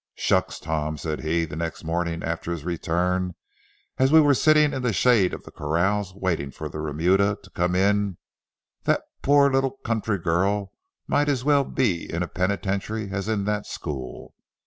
[0.15, 3.35] "Shucks, Tom," said he, the next morning after his return,
[3.99, 7.49] as we were sitting in the shade of the corrals waiting for the remuda to
[7.51, 8.17] come in,
[8.85, 10.71] "that poor little country girl
[11.05, 14.33] might as well be in a penitentiary as in that school.